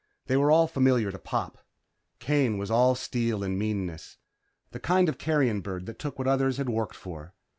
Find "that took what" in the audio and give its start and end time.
5.85-6.27